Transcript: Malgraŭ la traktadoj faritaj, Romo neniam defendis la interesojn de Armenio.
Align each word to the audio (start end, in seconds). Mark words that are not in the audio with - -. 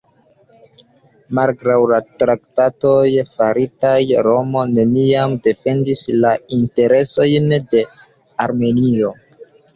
Malgraŭ 1.39 1.75
la 1.91 1.99
traktadoj 2.23 3.03
faritaj, 3.33 3.93
Romo 4.29 4.65
neniam 4.79 5.37
defendis 5.49 6.03
la 6.25 6.33
interesojn 6.59 7.55
de 7.77 7.85
Armenio. 8.49 9.15